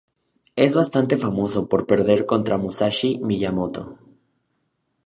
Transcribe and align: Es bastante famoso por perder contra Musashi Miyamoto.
Es 0.55 0.73
bastante 0.73 1.15
famoso 1.15 1.69
por 1.69 1.85
perder 1.85 2.25
contra 2.25 2.57
Musashi 2.57 3.19
Miyamoto. 3.19 3.99